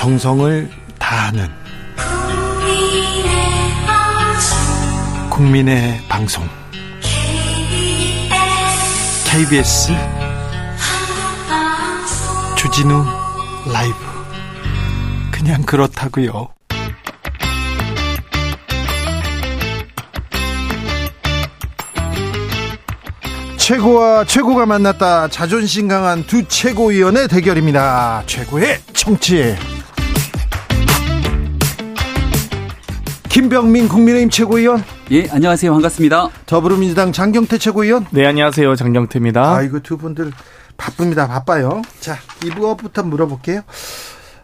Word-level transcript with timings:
정성을 0.00 0.70
다하는 0.98 1.46
국민의 5.28 6.00
방송 6.08 6.42
KBS 9.26 9.92
주진우 12.56 13.04
라이브 13.70 13.94
그냥 15.30 15.60
그렇다고요. 15.64 16.48
최고와 23.58 24.24
최고가 24.24 24.64
만났다. 24.64 25.28
자존심 25.28 25.88
강한 25.88 26.24
두 26.26 26.48
최고위원의 26.48 27.28
대결입니다. 27.28 28.22
최고의 28.24 28.78
정치. 28.94 29.54
김병민 33.40 33.88
국민의힘 33.88 34.28
최고위원. 34.28 34.84
예, 35.12 35.26
안녕하세요. 35.30 35.72
반갑습니다. 35.72 36.28
더불어민주당 36.44 37.10
장경태 37.10 37.56
최고위원. 37.56 38.04
네, 38.10 38.26
안녕하세요. 38.26 38.76
장경태입니다. 38.76 39.54
아이고, 39.54 39.80
두 39.80 39.96
분들 39.96 40.30
바쁩니다. 40.76 41.26
바빠요. 41.26 41.80
자, 42.00 42.18
이부부터 42.44 43.02
물어볼게요. 43.02 43.62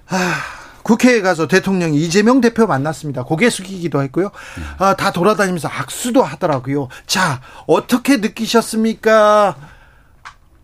아, 0.09 0.35
국회에 0.83 1.21
가서 1.21 1.47
대통령이 1.47 1.99
이재명 1.99 2.41
대표 2.41 2.67
만났습니다. 2.67 3.25
고개 3.25 3.51
숙이기도 3.51 4.03
했고요. 4.05 4.31
아, 4.79 4.97
다 4.97 5.13
돌아다니면서 5.13 5.69
악수도 5.69 6.23
하더라고요. 6.23 6.89
자, 7.07 7.43
어떻게 7.67 8.17
느끼셨습니까? 8.17 9.57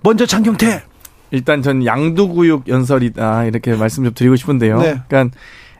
먼저 0.03 0.25
장경태. 0.25 0.85
일단 1.33 1.61
전 1.61 1.85
양두구육 1.85 2.67
연설이다 2.67 3.45
이렇게 3.45 3.75
말씀 3.75 4.05
좀 4.05 4.15
드리고 4.15 4.37
싶은데요. 4.37 4.79
네. 4.79 5.03
그러니까 5.07 5.37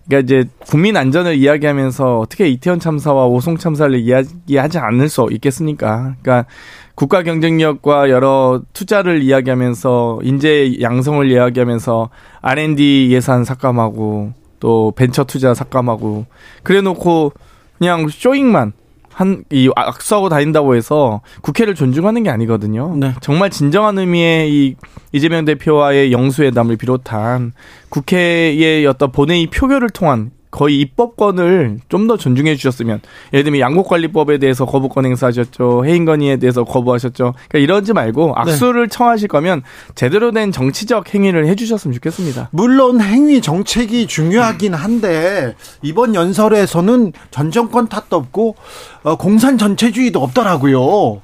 그러니까 0.07 0.25
이제 0.25 0.49
국민 0.67 0.97
안전을 0.97 1.37
이야기하면서 1.37 2.19
어떻게 2.19 2.49
이태원 2.49 2.81
참사와 2.81 3.27
오송 3.27 3.59
참사를 3.59 3.95
이야기하지 3.99 4.79
않을 4.79 5.09
수 5.09 5.29
있겠습니까? 5.31 6.17
그러니까 6.23 6.49
국가 6.95 7.23
경쟁력과 7.23 8.11
여러 8.11 8.63
투자를 8.73 9.23
이야기하면서 9.23 10.21
인재 10.23 10.81
양성을 10.81 11.31
이야기하면서 11.31 12.11
R&D 12.41 13.09
예산 13.13 13.45
삭감하고 13.45 14.33
또 14.61 14.93
벤처 14.95 15.25
투자 15.25 15.55
삭감하고 15.55 16.27
그래 16.63 16.81
놓고 16.81 17.33
그냥 17.79 18.09
쇼잉만 18.09 18.73
한, 19.13 19.45
이 19.51 19.71
악수하고 19.75 20.29
다닌다고 20.29 20.75
해서 20.75 21.21
국회를 21.43 21.75
존중하는 21.75 22.23
게 22.23 22.31
아니거든요. 22.31 22.95
네. 22.97 23.15
정말 23.21 23.51
진정한 23.51 23.99
의미의 23.99 24.53
이 24.53 24.77
이재명 25.13 25.45
대표와의 25.45 26.13
영수회담을 26.13 26.77
비롯한 26.77 27.53
국회의 27.91 28.87
어떤 28.87 29.13
본회의 29.13 29.47
표결을 29.49 29.91
통한 29.91 30.31
거의 30.53 30.79
입법권을 30.81 31.81
좀 31.89 32.03
더 32.03 32.17
존중해 32.17 32.57
주셨으면 32.57 33.01
예를 33.33 33.45
들면 33.45 33.61
양곡관리법에 33.61 34.39
대해서 34.39 34.67
거부권 34.67 35.07
행사하셨죠 35.07 35.85
해임건의에 35.87 36.39
대해서 36.39 36.65
거부하셨죠 36.65 37.35
그러니까 37.49 37.59
이러지 37.59 37.93
말고 37.93 38.27
네. 38.27 38.33
악수를 38.35 38.89
네. 38.89 38.97
청하실 38.97 39.29
거면 39.29 39.63
제대로 39.95 40.33
된 40.33 40.53
정치적 40.53 41.15
행위를 41.15 41.47
해주셨으면 41.47 41.95
좋겠습니다. 41.95 42.49
물론 42.53 43.01
행위 43.01 43.41
정책이 43.41 44.07
중요하긴 44.07 44.75
한데 44.75 45.55
이번 45.81 46.15
연설에서는 46.15 47.13
전 47.31 47.51
정권 47.51 47.89
탓도 47.89 48.17
없고 48.17 48.57
어, 49.03 49.17
공산 49.17 49.59
전체주의도 49.59 50.23
없더라고요. 50.23 51.23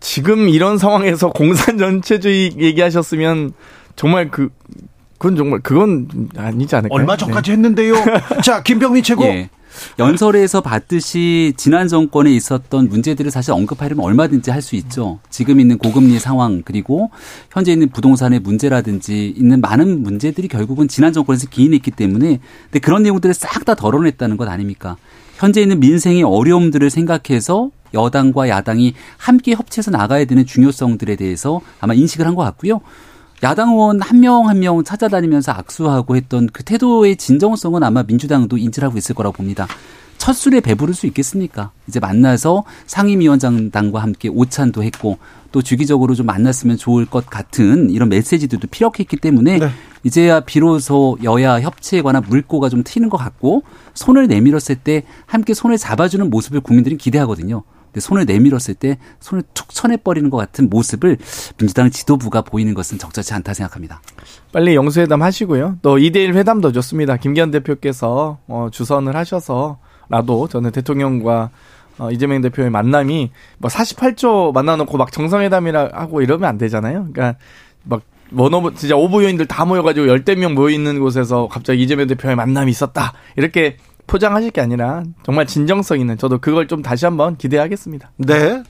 지금 0.00 0.48
이런 0.48 0.78
상황에서 0.78 1.30
공산 1.30 1.78
전체주의 1.78 2.52
얘기하셨으면 2.58 3.52
정말 3.96 4.30
그 4.30 4.50
그건 5.22 5.36
정말 5.36 5.60
그건 5.60 6.08
아니지 6.36 6.74
않을까요? 6.74 6.98
얼마 6.98 7.16
전까지 7.16 7.50
네. 7.50 7.52
했는데요. 7.56 7.94
자, 8.44 8.60
김병민 8.64 9.04
최고. 9.04 9.22
예. 9.24 9.48
연설에서 10.00 10.60
봤듯이 10.60 11.54
지난 11.56 11.86
정권에 11.88 12.30
있었던 12.32 12.88
문제들을 12.88 13.30
사실 13.30 13.52
언급하려면 13.52 14.04
얼마든지 14.04 14.50
할 14.50 14.60
수 14.60 14.74
있죠. 14.76 15.20
지금 15.30 15.60
있는 15.60 15.78
고금리 15.78 16.18
상황 16.18 16.62
그리고 16.64 17.10
현재 17.52 17.72
있는 17.72 17.88
부동산의 17.90 18.40
문제라든지 18.40 19.32
있는 19.36 19.60
많은 19.60 20.02
문제들이 20.02 20.48
결국은 20.48 20.88
지난 20.88 21.12
정권에서 21.12 21.46
기인했기 21.48 21.92
때문에 21.92 22.40
근데 22.64 22.78
그런 22.80 23.02
내용들을 23.04 23.32
싹 23.32 23.64
다 23.64 23.74
덜어냈다는 23.76 24.36
것 24.36 24.48
아닙니까? 24.48 24.96
현재 25.36 25.62
있는 25.62 25.78
민생의 25.80 26.24
어려움들을 26.24 26.90
생각해서 26.90 27.70
여당과 27.94 28.48
야당이 28.48 28.94
함께 29.18 29.52
협치해서 29.52 29.90
나가야 29.92 30.24
되는 30.24 30.44
중요성들에 30.44 31.14
대해서 31.16 31.60
아마 31.80 31.94
인식을 31.94 32.26
한 32.26 32.34
것 32.34 32.42
같고요. 32.42 32.80
야당 33.42 33.70
의원 33.70 34.00
한명 34.00 34.48
한 34.48 34.60
명 34.60 34.84
찾아다니면서 34.84 35.52
악수하고 35.52 36.14
했던 36.16 36.48
그 36.52 36.62
태도의 36.62 37.16
진정성은 37.16 37.82
아마 37.82 38.04
민주당도 38.04 38.56
인지를 38.56 38.88
하고 38.88 38.98
있을 38.98 39.14
거라고 39.14 39.36
봅니다. 39.36 39.66
첫 40.18 40.34
술에 40.34 40.60
배부를 40.60 40.94
수 40.94 41.08
있겠습니까? 41.08 41.72
이제 41.88 41.98
만나서 41.98 42.62
상임위원장당과 42.86 44.00
함께 44.00 44.28
오찬도 44.28 44.84
했고 44.84 45.18
또 45.50 45.62
주기적으로 45.62 46.14
좀 46.14 46.26
만났으면 46.26 46.76
좋을 46.76 47.06
것 47.06 47.26
같은 47.26 47.90
이런 47.90 48.08
메시지들도 48.08 48.68
피력했기 48.70 49.16
때문에 49.16 49.58
네. 49.58 49.68
이제야 50.04 50.38
비로소 50.40 51.18
여야 51.24 51.60
협치에 51.60 52.02
관한 52.02 52.22
물꼬가 52.28 52.68
좀 52.68 52.84
트이는 52.84 53.10
것 53.10 53.16
같고 53.16 53.64
손을 53.94 54.28
내밀었을 54.28 54.76
때 54.76 55.02
함께 55.26 55.54
손을 55.54 55.76
잡아주는 55.76 56.30
모습을 56.30 56.60
국민들이 56.60 56.96
기대하거든요. 56.96 57.64
손을 58.00 58.24
내밀었을 58.24 58.74
때 58.74 58.98
손을 59.20 59.44
툭 59.54 59.68
쳐내버리는 59.70 60.28
것 60.30 60.36
같은 60.36 60.70
모습을 60.70 61.18
민주당 61.58 61.90
지도부가 61.90 62.42
보이는 62.42 62.74
것은 62.74 62.98
적절치 62.98 63.34
않다 63.34 63.54
생각합니다. 63.54 64.00
빨리 64.52 64.74
영수회담 64.74 65.22
하시고요. 65.22 65.78
또 65.82 65.96
2대1 65.96 66.34
회담도 66.34 66.72
좋습니다. 66.72 67.16
김기현 67.16 67.50
대표께서 67.50 68.38
어, 68.46 68.68
주선을 68.70 69.16
하셔서라도 69.16 70.48
저는 70.48 70.70
대통령과 70.70 71.50
어, 71.98 72.10
이재명 72.10 72.40
대표의 72.40 72.70
만남이 72.70 73.30
뭐 73.58 73.70
48초 73.70 74.52
만나놓고 74.52 74.96
막 74.96 75.12
정상회담이라 75.12 75.90
하고 75.92 76.22
이러면 76.22 76.48
안 76.48 76.58
되잖아요. 76.58 77.08
그러니까 77.12 77.38
막 77.84 78.02
one 78.34 78.58
of 78.58 78.74
진짜 78.74 78.96
5부 78.96 79.22
요인들 79.24 79.46
다 79.46 79.64
모여가지고 79.64 80.08
열대 80.08 80.36
명 80.36 80.54
모여 80.54 80.70
있는 80.70 81.00
곳에서 81.00 81.48
갑자기 81.48 81.82
이재명 81.82 82.06
대표의 82.06 82.34
만남이 82.34 82.70
있었다 82.70 83.12
이렇게 83.36 83.76
포장하실 84.12 84.50
게 84.50 84.60
아니라 84.60 85.02
정말 85.24 85.46
진정성 85.46 85.98
있는 85.98 86.18
저도 86.18 86.38
그걸 86.38 86.68
좀 86.68 86.82
다시 86.82 87.06
한번 87.06 87.38
기대하겠습니다. 87.38 88.10
네. 88.18 88.62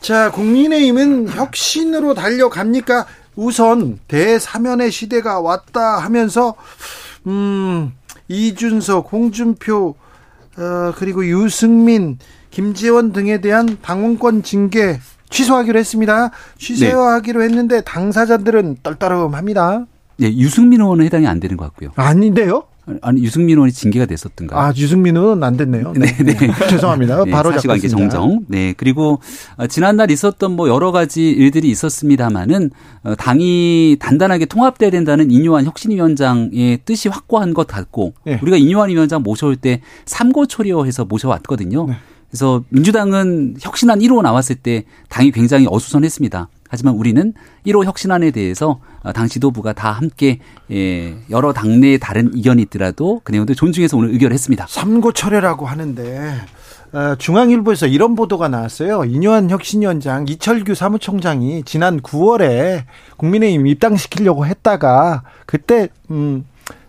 자, 0.00 0.30
국민의힘은 0.30 1.28
혁신으로 1.28 2.14
달려갑니까? 2.14 3.06
우선 3.34 3.98
대사면의 4.06 4.92
시대가 4.92 5.40
왔다 5.40 5.98
하면서 5.98 6.54
음, 7.26 7.92
이준석, 8.28 9.12
홍준표 9.12 9.96
어, 10.56 10.92
그리고 10.96 11.26
유승민, 11.26 12.18
김재원 12.50 13.12
등에 13.12 13.40
대한 13.40 13.78
당원권 13.82 14.44
징계 14.44 15.00
취소하기로 15.30 15.78
했습니다. 15.80 16.30
취소하기로 16.58 17.40
네. 17.40 17.46
했는데 17.46 17.80
당사자들은 17.80 18.76
떨떠름합니다. 18.84 19.86
네, 20.18 20.36
유승민 20.36 20.80
의원은 20.80 21.04
해당이 21.06 21.26
안 21.26 21.40
되는 21.40 21.56
것 21.56 21.64
같고요. 21.64 21.90
아닌데요? 21.96 22.62
아니 23.02 23.22
유승민 23.22 23.56
의원이 23.56 23.72
징계가 23.72 24.06
됐었던가. 24.06 24.60
아 24.60 24.72
유승민 24.76 25.16
의원 25.16 25.42
안 25.42 25.56
됐네요. 25.56 25.92
네, 25.96 26.06
네. 26.18 26.36
네. 26.36 26.48
죄송합니다. 26.70 27.24
네, 27.24 27.30
바로 27.30 27.50
사실관계 27.52 27.88
정정. 27.88 28.44
네 28.46 28.74
그리고 28.76 29.20
어, 29.56 29.66
지난날 29.66 30.10
있었던 30.10 30.52
뭐 30.52 30.68
여러 30.68 30.92
가지 30.92 31.30
일들이 31.30 31.68
있었습니다만은 31.70 32.70
어, 33.02 33.14
당이 33.16 33.96
단단하게 33.98 34.46
통합돼야 34.46 34.90
된다는 34.90 35.30
인요한 35.32 35.64
혁신위원장의 35.64 36.80
뜻이 36.84 37.08
확고한 37.08 37.54
것 37.54 37.66
같고 37.66 38.14
네. 38.24 38.38
우리가 38.40 38.56
인요한 38.56 38.88
위원장 38.90 39.22
모셔올 39.22 39.56
때 39.56 39.80
삼고초려해서 40.04 41.06
모셔왔거든요. 41.06 41.86
네. 41.88 41.96
그래서 42.30 42.62
민주당은 42.68 43.56
혁신안 43.60 43.98
1호 44.00 44.22
나왔을 44.22 44.56
때 44.56 44.84
당이 45.08 45.32
굉장히 45.32 45.66
어수선했습니다. 45.68 46.48
하지만 46.68 46.94
우리는 46.94 47.32
1호 47.66 47.84
혁신안에 47.84 48.30
대해서 48.30 48.80
어, 49.02 49.12
당 49.12 49.28
지도부가 49.28 49.72
다 49.72 49.92
함께 49.92 50.40
예, 50.70 51.16
여러 51.30 51.52
당내의 51.52 51.98
다른 51.98 52.30
의견이 52.32 52.62
있더라도 52.62 53.20
그 53.24 53.32
내용들 53.32 53.54
존중해서 53.54 53.96
오늘 53.96 54.10
의결을 54.10 54.34
했습니다. 54.34 54.66
삼고 54.68 55.12
철회라고 55.12 55.66
하는데 55.66 56.34
어, 56.92 57.14
중앙일보에서 57.16 57.86
이런 57.86 58.14
보도가 58.14 58.48
나왔어요. 58.48 59.04
이뇨한 59.04 59.50
혁신위원장 59.50 60.26
이철규 60.28 60.74
사무총장이 60.74 61.62
지난 61.64 62.00
9월에 62.00 62.84
국민의힘 63.16 63.66
입당시키려고 63.66 64.46
했다가 64.46 65.22
그때 65.46 65.88
음 66.10 66.44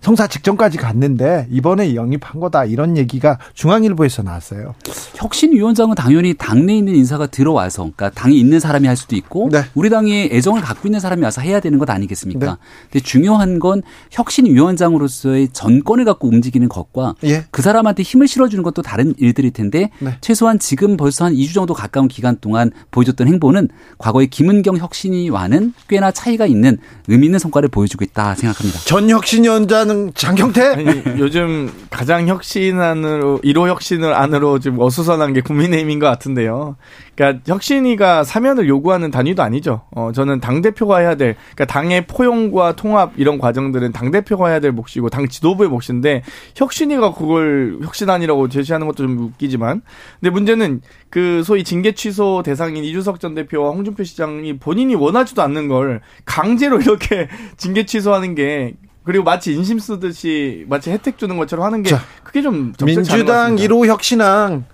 성사 0.08 0.28
직전까지 0.28 0.78
갔는데 0.78 1.48
이번에 1.52 1.94
영입한 1.94 2.40
거다 2.40 2.64
이런 2.64 2.96
얘기가 2.96 3.38
중앙일보에서 3.54 4.24
나왔어요. 4.24 4.74
혁신위원장은 5.16 5.96
당연히 5.96 6.34
당내에 6.34 6.78
있는 6.78 6.96
인사가 6.96 7.28
들어와서 7.28 7.82
그러니까 7.82 8.10
당이 8.12 8.40
있는 8.40 8.62
사람이 8.62 8.88
할 8.88 8.96
수도 8.96 9.18
있고 9.18 9.50
네. 9.52 9.64
우리 9.76 9.90
당에 9.90 10.30
애정을 10.32 10.62
갖고 10.62 10.88
있는 10.88 11.02
사람이 11.02 11.24
와서 11.24 11.42
해야 11.42 11.60
되는 11.60 11.78
것 11.78 11.90
아니겠습니까? 11.90 12.46
네. 12.46 12.52
근데 12.90 13.04
중요한 13.04 13.60
건 13.60 13.82
혁신위원장으로서의 14.12 15.50
전권을 15.52 16.06
갖고 16.06 16.30
움직이는 16.30 16.70
것과 16.70 17.16
예. 17.26 17.44
그 17.52 17.62
사람한테 17.62 18.04
힘을 18.04 18.30
실어주는 18.30 18.64
것도 18.64 18.84
다른 18.84 19.14
일들일 19.18 19.52
텐데 19.52 19.90
네. 20.00 20.16
최소한 20.22 20.58
지금 20.58 20.96
벌써 20.96 21.26
한 21.26 21.34
2주 21.34 21.54
정도 21.54 21.74
가까운 21.74 22.08
기간 22.08 22.38
동안 22.40 22.72
보여줬던 22.92 23.28
행보는 23.28 23.68
과거의 23.98 24.28
김은경 24.28 24.78
혁신위와는 24.78 25.74
꽤나 25.90 26.12
차이가 26.12 26.46
있는 26.46 26.78
의미 27.10 27.26
있는 27.26 27.40
성과를 27.40 27.68
보여주고 27.68 28.06
있다 28.06 28.36
생각합니다. 28.36 28.80
전 28.86 29.10
혁신위원장은 29.10 29.97
장 30.14 30.36
장경태 30.36 30.62
아니, 30.62 31.20
요즘 31.20 31.72
가장 31.90 32.28
혁신 32.28 32.80
안으로 32.80 33.40
1호 33.44 33.68
혁신을 33.68 34.14
안으로 34.14 34.60
좀 34.60 34.80
어수선한 34.80 35.34
게 35.34 35.42
국민의힘인 35.42 36.00
것 36.00 36.06
같은데요. 36.08 36.76
그러니까 37.16 37.42
혁신위가 37.48 38.24
사면을 38.24 38.68
요구하는 38.68 39.12
단위도 39.12 39.42
아니죠. 39.42 39.82
어 39.96 40.12
저는 40.14 40.40
당 40.40 40.62
대표가 40.62 41.00
해야 41.00 41.16
될 41.16 41.36
그러니까 41.56 41.66
당의 41.66 42.06
포용과 42.08 42.76
통합 42.76 43.14
이런 43.18 43.40
과정들은 43.40 43.92
당 43.92 44.12
대표가 44.12 44.50
해야 44.50 44.60
될 44.60 44.72
몫이고 44.72 45.10
당 45.10 45.28
지도부의 45.28 45.70
몫인데 45.70 46.24
혁신위가 46.56 47.14
그걸 47.14 47.80
혁신안이라고 47.82 48.50
제시하는 48.50 48.88
것도 48.88 48.98
좀 48.98 49.18
웃기지만 49.18 49.82
근데 50.20 50.30
문제는 50.30 50.82
그 51.10 51.42
소위 51.44 51.64
징계 51.64 51.94
취소 51.94 52.44
대상인 52.44 52.84
이주석 52.84 53.20
전 53.20 53.34
대표와 53.34 53.72
홍준표 53.72 54.04
시장이 54.04 54.58
본인이 54.60 54.96
원하지도 54.96 55.42
않는 55.42 55.68
걸 55.68 56.02
강제로 56.26 56.80
이렇게 56.80 57.28
징계 57.58 57.86
취소하는 57.86 58.36
게 58.36 58.76
그리고 59.08 59.24
마치 59.24 59.54
인심 59.54 59.80
쓰듯이 59.80 60.66
마치 60.68 60.92
혜택 60.92 61.18
주는 61.18 61.38
것처럼 61.38 61.66
하는 61.66 61.82
게 61.82 61.92
자, 61.92 62.02
그게 62.24 62.42
좀 62.42 62.74
민주당 62.84 63.56
1호 63.56 63.88
혁신안 63.88 64.66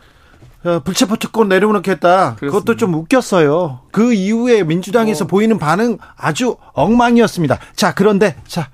어, 0.65 0.79
불체포 0.79 1.17
특권 1.17 1.49
내려놓겠다. 1.49 2.37
그것도 2.39 2.75
좀 2.77 2.95
웃겼어요. 2.95 3.81
그 3.91 4.11
이후에 4.11 4.63
민주당에서 4.63 5.25
어. 5.25 5.27
보이는 5.27 5.59
반응 5.59 5.99
아주 6.17 6.55
엉망이었습니다. 6.73 7.59
자, 7.75 7.93
그런데 7.93 8.35
자 8.47 8.69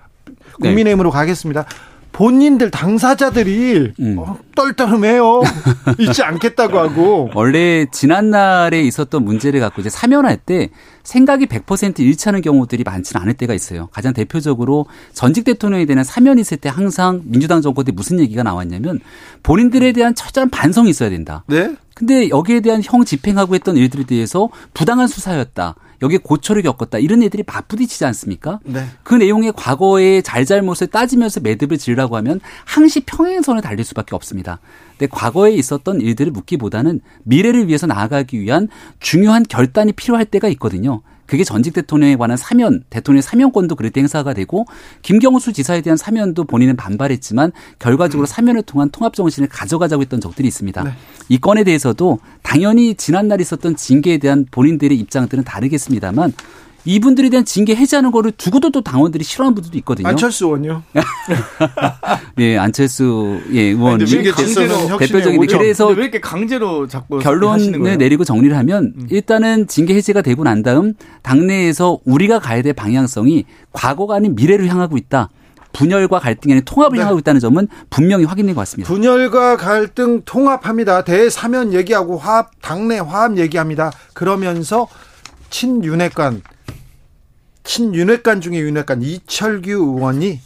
국민의힘으로 0.61 1.09
네. 1.09 1.13
가겠습니다. 1.13 1.65
본인들 2.11 2.71
당사자들이 2.71 3.93
음. 3.99 4.15
어, 4.17 4.37
떨떠름해요. 4.55 5.41
잊지 5.99 6.23
않겠다고 6.23 6.79
하고. 6.79 7.29
원래 7.33 7.85
지난날에 7.91 8.81
있었던 8.81 9.23
문제를 9.23 9.59
갖고 9.59 9.81
이제 9.81 9.89
사면할 9.89 10.37
때 10.37 10.69
생각이 11.03 11.45
100% 11.45 11.99
일치하는 11.99 12.41
경우들이 12.41 12.83
많지는 12.83 13.21
않을 13.21 13.33
때가 13.35 13.53
있어요. 13.53 13.87
가장 13.91 14.13
대표적으로 14.13 14.85
전직 15.13 15.45
대통령에 15.45 15.85
대한 15.85 16.03
사면이 16.03 16.41
있을 16.41 16.57
때 16.57 16.69
항상 16.69 17.21
민주당 17.25 17.61
정권 17.61 17.85
때 17.85 17.91
무슨 17.91 18.19
얘기가 18.19 18.43
나왔냐면 18.43 18.99
본인들에 19.43 19.91
대한 19.93 20.13
처절한 20.13 20.49
반성이 20.49 20.89
있어야 20.89 21.09
된다. 21.09 21.43
네? 21.47 21.75
근데 21.99 22.29
여기에 22.29 22.61
대한 22.61 22.81
형 22.81 23.03
집행하고 23.03 23.55
했던 23.55 23.75
일들에 23.75 24.05
대해서 24.05 24.47
부당한 24.73 25.07
수사였다. 25.07 25.75
여기에 26.01 26.19
고초를 26.19 26.61
겪었다. 26.61 26.97
이런 26.97 27.21
애들이 27.21 27.43
맞부딪히지 27.45 28.05
않습니까? 28.05 28.61
네. 28.63 28.85
그 29.03 29.15
내용의 29.15 29.51
과거의 29.53 30.23
잘잘못을 30.23 30.87
따지면서 30.87 31.41
매듭을 31.41 31.77
지으라고 31.77 32.15
하면 32.15 32.39
항시 32.63 33.01
평행선을 33.01 33.61
달릴 33.61 33.83
수밖에 33.83 34.15
없습니다. 34.15 34.59
근데 34.91 35.07
과거에 35.11 35.51
있었던 35.51 35.99
일들을 35.99 36.31
묻기보다는 36.31 37.01
미래를 37.23 37.67
위해서 37.67 37.85
나아가기 37.85 38.39
위한 38.39 38.69
중요한 39.01 39.43
결단이 39.43 39.91
필요할 39.91 40.23
때가 40.23 40.47
있거든요. 40.49 41.01
그게 41.29 41.43
전직 41.43 41.73
대통령에 41.73 42.15
관한 42.15 42.37
사면, 42.37 42.83
대통령의 42.89 43.21
사면권도 43.21 43.75
그럴 43.75 43.91
때 43.91 44.01
행사가 44.01 44.33
되고 44.33 44.65
김경수 45.03 45.53
지사에 45.53 45.81
대한 45.81 45.95
사면도 45.95 46.45
본인은 46.45 46.75
반발했지만 46.75 47.51
결과적으로 47.77 48.25
사면을 48.25 48.63
통한 48.63 48.89
통합 48.89 49.13
정신을 49.13 49.47
가져가자고 49.47 50.01
했던 50.01 50.19
적들이 50.19 50.47
있습니다. 50.47 50.83
네. 50.83 50.91
이 51.29 51.37
건에 51.37 51.63
대해서도 51.63 52.17
당연히 52.41 52.95
지난날 52.95 53.41
있었던 53.41 53.75
징계에 53.75 54.17
대한 54.17 54.47
본인들의 54.49 54.97
입장들은 54.97 55.43
다르겠습니다만 55.43 56.33
이분들에 56.85 57.29
대한 57.29 57.45
징계 57.45 57.75
해제하는 57.75 58.11
거를 58.11 58.31
두고도 58.31 58.71
또 58.71 58.81
당원들이 58.81 59.23
싫어하는 59.23 59.55
분들도 59.55 59.77
있거든요. 59.79 60.07
안철수 60.07 60.45
의원요. 60.45 60.83
네, 62.35 62.57
안철수 62.57 63.39
예, 63.51 63.61
의원 63.61 63.99
대표적인 63.99 65.47
그래서 65.47 65.87
왜 65.87 66.03
이렇게 66.03 66.19
강제로 66.19 66.87
자꾸 66.87 67.19
결론을 67.19 67.97
내리고 67.97 68.23
정리를 68.23 68.55
하면 68.57 68.93
음. 68.97 69.07
일단은 69.09 69.67
징계 69.67 69.93
해제가 69.95 70.21
되고 70.21 70.43
난 70.43 70.63
다음 70.63 70.93
당내에서 71.21 71.99
우리가 72.05 72.39
가야 72.39 72.61
될 72.61 72.73
방향성이 72.73 73.45
과거가 73.73 74.15
아닌 74.15 74.35
미래를 74.35 74.67
향하고 74.67 74.97
있다. 74.97 75.29
분열과 75.71 76.19
갈등이 76.19 76.53
아닌 76.53 76.65
통합을 76.65 76.97
네. 76.97 77.01
향하고 77.01 77.19
있다는 77.19 77.39
점은 77.39 77.67
분명히 77.89 78.25
확인된 78.25 78.55
것 78.55 78.61
같습니다. 78.61 78.91
분열과 78.91 79.57
갈등 79.57 80.21
통합합니다. 80.25 81.03
대사면 81.03 81.73
얘기하고 81.73 82.17
화합 82.17 82.49
당내 82.61 82.99
화합 82.99 83.37
얘기합니다. 83.37 83.91
그러면서 84.13 84.87
친윤핵관 85.49 86.41
친윤핵관 87.63 88.41
중에 88.41 88.57
윤핵관 88.59 89.01
이철규 89.01 89.69
의원이 89.71 90.39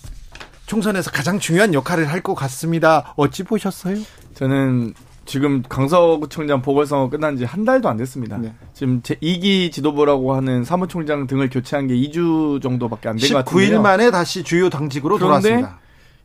총선에서 0.65 1.11
가장 1.11 1.39
중요한 1.39 1.73
역할을 1.73 2.09
할 2.09 2.21
것 2.21 2.35
같습니다. 2.35 3.13
어찌 3.17 3.43
보셨어요? 3.43 3.97
저는 4.33 4.93
지금 5.25 5.61
강서구청장 5.61 6.61
보궐선거 6.61 7.09
끝난 7.09 7.37
지 7.37 7.45
한 7.45 7.63
달도 7.65 7.87
안 7.87 7.95
됐습니다. 7.97 8.37
네. 8.37 8.53
지금 8.73 9.01
제 9.03 9.15
2기 9.15 9.71
지도부라고 9.71 10.33
하는 10.35 10.63
사무총장 10.65 11.27
등을 11.27 11.49
교체한 11.49 11.87
게 11.87 11.95
2주 11.95 12.61
정도밖에 12.61 13.09
안 13.09 13.17
된 13.17 13.31
것 13.31 13.45
같은데요. 13.45 13.79
19일 13.79 13.81
만에 13.81 14.11
다시 14.11 14.43
주요 14.43 14.69
당직으로 14.69 15.17
돌아왔습니다. 15.19 15.79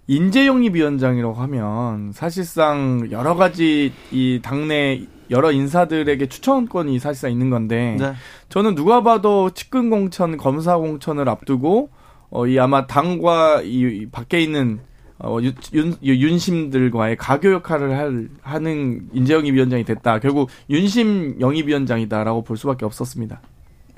인재영입위원장이라고 0.07 1.35
하면 1.35 2.13
사실상 2.13 3.07
여러 3.11 3.35
가지 3.37 3.93
이 4.11 4.41
당내 4.43 5.03
여러 5.31 5.53
인사들에게 5.53 6.27
추천권이 6.29 6.99
사실상 6.99 7.31
있는 7.31 7.51
건데 7.51 7.97
네. 7.99 8.13
저는 8.49 8.75
누가 8.75 9.03
봐도 9.03 9.51
측근 9.51 9.91
공천, 9.91 10.37
검사 10.37 10.77
공천을 10.77 11.29
앞두고 11.29 11.91
어, 12.31 12.47
이 12.47 12.59
아마 12.59 12.87
당과 12.87 13.63
이 13.63 14.07
밖에 14.11 14.41
있는 14.41 14.81
어, 15.19 15.39
윤, 15.73 15.95
윤심들과의 16.03 17.17
가교 17.17 17.53
역할을 17.53 17.97
할, 17.97 18.29
하는 18.41 19.09
인재영입 19.13 19.55
위원장이 19.55 19.85
됐다. 19.85 20.21
결국 20.21 20.49
윤심 20.71 21.39
영입 21.41 21.67
위원장이다라고 21.67 22.45
볼 22.45 22.57
수밖에 22.57 22.85
없었습니다. 22.85 23.41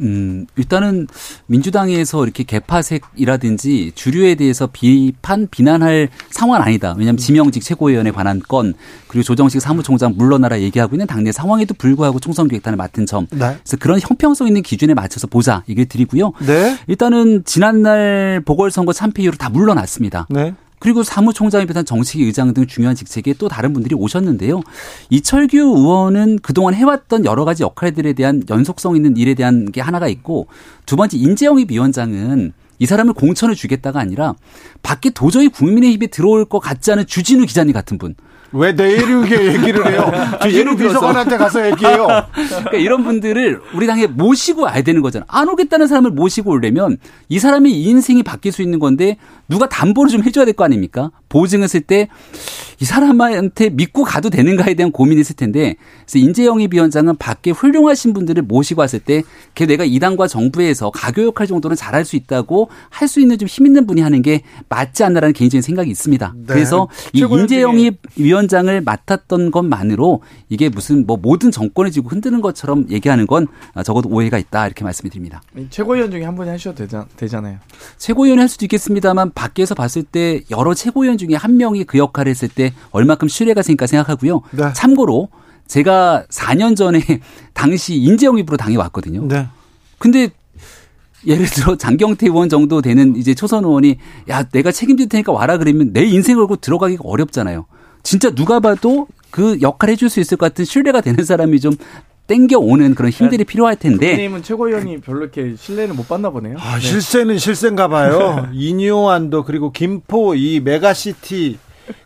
음, 0.01 0.47
일단은 0.57 1.07
민주당에서 1.47 2.25
이렇게 2.25 2.43
개파색이라든지 2.43 3.93
주류에 3.95 4.35
대해서 4.35 4.67
비판, 4.67 5.47
비난할 5.51 6.09
상황은 6.31 6.63
아니다. 6.67 6.95
왜냐하면 6.97 7.15
음. 7.15 7.17
지명직 7.19 7.63
최고위원에 7.63 8.11
관한 8.11 8.41
건 8.41 8.75
그리고 9.09 9.23
조정식 9.25 9.61
사무총장 9.61 10.15
물러나라 10.17 10.61
얘기하고 10.61 10.97
있는 10.97 11.07
당내 11.07 11.33
상황에도 11.33 11.75
불구하고 11.75 12.21
총선 12.21 12.49
기획단을 12.49 12.77
맡은 12.77 13.07
점. 13.07 13.27
네. 13.31 13.57
그래서 13.63 13.77
그런 13.79 14.01
형평성 14.01 14.47
있는 14.47 14.63
기준에 14.63 14.95
맞춰서 14.95 15.27
보자 15.27 15.63
얘기를 15.69 15.87
드리고요. 15.87 16.33
네. 16.47 16.79
일단은 16.87 17.45
지난날 17.45 18.43
보궐선거 18.45 18.93
참패 18.93 19.23
이후로 19.23 19.37
다 19.37 19.51
물러났습니다. 19.51 20.27
네. 20.31 20.55
그리고 20.81 21.05
사무총장에 21.05 21.67
비롯한 21.67 21.85
정책위 21.85 22.25
의장 22.25 22.53
등 22.53 22.67
중요한 22.67 22.97
직책에 22.97 23.35
또 23.35 23.49
다른 23.49 23.73
분들이 23.73 23.95
오셨는데요. 23.95 24.63
이철규 25.11 25.57
의원은 25.57 26.41
그동안 26.43 26.75
해왔던 26.75 27.27
여러 27.27 27.45
가지 27.45 27.63
역할들에 27.63 28.15
대한 28.15 28.43
연속성 28.51 28.97
있는 28.97 29.17
일에 29.17 29.35
대한 29.35 29.71
게 29.71 29.81
하나가 29.81 30.09
있고 30.09 30.49
두 30.87 30.97
번째 30.97 31.19
인재영입 31.19 31.71
위원장은 31.71 32.53
이 32.79 32.87
사람을 32.87 33.13
공천을 33.13 33.55
주겠다가 33.55 34.01
아니라 34.01 34.35
밖에 34.83 35.11
도저히 35.11 35.49
국민의힘에 35.49 36.07
들어올 36.07 36.47
것 36.47 36.61
같지 36.61 36.91
않은 36.93 37.07
주진우 37.07 37.45
기자님 37.45 37.75
같은 37.75 37.99
분. 37.99 38.15
왜 38.53 38.73
내일게 38.73 39.47
얘기를 39.55 39.91
해요? 39.93 40.11
주진우 40.43 40.77
비서관한테 40.77 41.37
가서 41.37 41.67
얘기해요. 41.71 42.07
그러니까 42.35 42.77
이런 42.77 43.05
분들을 43.05 43.61
우리 43.75 43.87
당에 43.87 44.07
모시고 44.07 44.63
와야 44.63 44.83
되는 44.83 45.03
거잖아. 45.03 45.25
안 45.29 45.49
오겠다는 45.49 45.87
사람을 45.87 46.11
모시고 46.11 46.51
오려면 46.51 46.97
이 47.29 47.39
사람의 47.39 47.73
인생이 47.73 48.23
바뀔 48.23 48.53
수 48.53 48.63
있는 48.63 48.79
건데 48.81 49.17
누가 49.49 49.69
담보를 49.69 50.11
좀 50.11 50.23
해줘야 50.25 50.45
될 50.45 50.55
거 50.55 50.65
아닙니까? 50.65 51.11
보증했을 51.31 51.81
때 51.81 52.09
이 52.81 52.87
사람한테 52.87 53.69
믿고 53.71 54.05
가도 54.05 54.31
되는가에 54.31 54.73
대한 54.73 54.91
고민이 54.91 55.21
있을 55.21 55.37
텐데 55.37 55.77
그래서 56.07 56.19
인재영입 56.19 56.73
위원장은 56.73 57.17
밖에 57.19 57.51
훌륭하신 57.51 58.15
분들을 58.15 58.43
모시고 58.43 58.81
왔을 58.81 58.99
때 59.01 59.23
걔 59.55 59.67
내가 59.67 59.85
이 59.85 59.99
당과 59.99 60.29
정부에서 60.29 60.91
가교 60.91 61.25
역할 61.25 61.47
정도는 61.47 61.77
잘할 61.77 62.05
수 62.07 62.17
있다고 62.17 62.71
할 62.89 63.07
수 63.09 63.21
있는 63.21 63.37
좀 63.37 63.49
힘 63.49 63.67
있는 63.67 63.87
분이 63.87 64.01
하는 64.01 64.23
게 64.23 64.43
맞지 64.69 65.03
않나라는 65.05 65.33
개인적인 65.35 65.61
생각이 65.61 65.91
있습니다. 65.91 66.35
네. 66.37 66.45
그래서 66.47 66.89
이 67.13 67.21
인재영입 67.21 67.99
위원장을 68.17 68.81
맡았던 68.81 69.51
것만으로 69.51 70.23
이게 70.49 70.69
무슨 70.69 71.05
뭐 71.07 71.19
모든 71.21 71.51
정권을 71.51 71.91
지고 71.91 72.09
흔드는 72.09 72.41
것처럼 72.41 72.87
얘기하는 72.89 73.27
건 73.27 73.47
적어도 73.85 74.09
오해가 74.09 74.39
있다 74.39 74.67
이렇게 74.67 74.85
말씀을 74.85 75.11
드립니다. 75.11 75.43
최고위원 75.69 76.11
중에 76.11 76.25
한 76.25 76.35
분이 76.35 76.49
하셔도 76.49 76.87
되잖, 77.17 77.45
아요 77.45 77.59
최고위원이 77.99 78.41
할 78.41 78.49
수도 78.49 78.65
있겠습니다만 78.65 79.33
밖에서 79.35 79.75
봤을 79.75 80.03
때 80.05 80.41
여러 80.51 80.73
최고위원 80.73 81.19
중에 81.21 81.37
한 81.37 81.57
명이 81.57 81.85
그 81.85 81.99
역할을 81.99 82.31
했을 82.31 82.49
때 82.49 82.73
얼마큼 82.91 83.29
신뢰가 83.29 83.63
생길까 83.63 83.87
생각하고요. 83.87 84.43
네. 84.53 84.73
참고로 84.75 85.29
제가 85.67 86.25
4년 86.29 86.77
전에 86.77 87.01
당시 87.55 87.95
인재영입으로 87.97 88.57
당에 88.57 88.77
왔거든요. 88.77 89.27
네. 89.29 89.47
근데 89.99 90.31
예를 91.27 91.47
들어 91.47 91.77
장경태 91.77 92.27
의원 92.27 92.49
정도 92.49 92.81
되는 92.81 93.15
이제 93.15 93.35
초선 93.35 93.65
의원이 93.65 93.99
야 94.31 94.43
내가 94.45 94.73
책임질 94.73 95.09
테니까 95.09 95.33
와라 95.33 95.59
그러면 95.59 95.93
내 95.93 96.05
인생을 96.05 96.41
걸고 96.41 96.57
들어가기가 96.57 97.03
어렵잖아요. 97.05 97.67
진짜 98.03 98.31
누가 98.31 98.61
봐도 98.61 99.07
그 99.31 99.59
역할 99.61 99.91
해줄 99.91 100.09
수 100.09 100.21
있을 100.21 100.37
것 100.37 100.47
같은 100.47 100.65
신뢰가 100.65 101.03
되는 101.03 101.23
사람이 101.25 101.61
좀 101.61 101.73
땡겨오는 102.31 102.95
그런 102.95 103.11
힘들이 103.11 103.39
네. 103.39 103.45
필요할 103.45 103.75
텐데. 103.75 104.07
국민의힘은 104.07 104.43
최고위원이 104.45 105.01
별로 105.01 105.23
이렇게 105.23 105.57
신뢰를 105.57 105.95
못 105.95 106.07
받나 106.09 106.31
보네요. 106.31 106.57
아, 106.61 106.77
네. 106.77 106.81
실세는 106.81 107.39
실세인가 107.39 107.89
봐요. 107.89 108.49
인요한도 108.55 109.43
그리고 109.43 109.73
김포 109.73 110.37
이 110.37 110.61
메가시티 110.61 111.59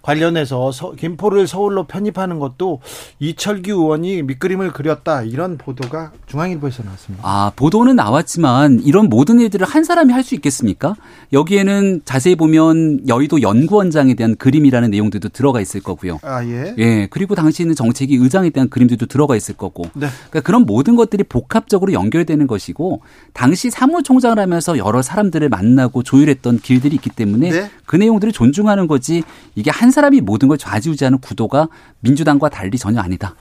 관련해서 0.05 0.71
서, 0.71 0.93
김포를 0.93 1.47
서울로 1.47 1.85
편입하는 1.85 2.39
것도 2.39 2.81
이철규 3.21 3.71
의원이 3.71 4.23
밑그림을 4.25 4.73
그렸다 4.73 5.23
이런 5.23 5.57
보도가 5.57 6.13
중앙일보에서 6.27 6.83
나왔습니다. 6.83 7.27
아 7.27 7.53
보도는 7.57 7.97
나왔지만 7.97 8.81
이런 8.85 9.09
모든 9.09 9.41
일들을 9.41 9.67
한 9.67 9.85
사람이 9.85 10.13
할 10.13 10.25
수 10.25 10.35
있겠습니까? 10.35 10.97
여기에는 11.33 12.01
자세히 12.05 12.35
보면 12.35 13.07
여의도 13.07 13.43
연구원장에 13.43 14.15
대한 14.15 14.35
그림이라는 14.35 14.91
내용들도 14.91 15.29
들어가 15.29 15.61
있을 15.61 15.83
거고요. 15.83 16.19
아 16.23 16.45
예. 16.45 16.75
예 16.79 17.07
그리고 17.11 17.35
당시에는 17.35 17.75
정책위 17.75 18.17
의장에 18.17 18.51
대한 18.51 18.69
그림들도 18.69 19.07
들어가 19.07 19.37
있을 19.37 19.55
거고. 19.55 19.85
네. 19.95 20.09
그러니까 20.31 20.41
그런 20.41 20.65
모든 20.65 20.97
것들이 20.97 21.23
복합적으로 21.25 21.93
연결되는 21.93 22.47
것이고 22.47 23.03
당시 23.35 23.71
사무총장을 23.71 24.39
하면서 24.39 24.79
여러 24.79 25.03
사람들을 25.03 25.49
만나고 25.49 26.03
조율했던 26.03 26.61
길들이 26.61 26.97
있기 26.97 27.11
때문에 27.11 27.51
네. 27.51 27.71
그 27.85 27.97
내용들을 27.97 28.33
존중하는 28.33 28.87
거지 28.87 29.23
이게 29.55 29.71
한 29.71 29.91
사람이 29.95 30.21
모든 30.21 30.49
걸 30.49 30.59
좌지우지하는 30.59 31.19
구도가 31.21 31.69
민주당과 32.01 32.51
달리 32.51 32.77
전혀 32.77 33.01
아니다. 33.01 33.35